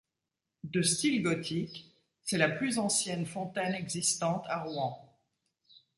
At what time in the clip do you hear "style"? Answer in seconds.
0.81-1.21